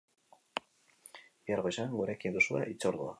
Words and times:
Bihar 0.61 1.61
goizean 1.67 1.93
gurekin 1.99 2.39
duzue 2.39 2.67
hitzordua! 2.73 3.09